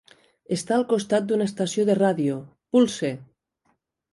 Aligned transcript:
Està 0.55 0.73
al 0.77 0.85
costat 0.93 1.27
d'una 1.31 1.47
estació 1.49 1.85
de 1.91 1.99
ràdio, 1.99 2.39
Pulse!. 2.77 3.13